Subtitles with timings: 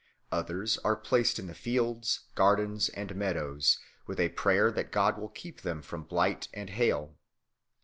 [0.31, 3.77] Others are placed in the fields, gardens, and meadows,
[4.07, 7.19] with a prayer that God will keep them from blight and hail.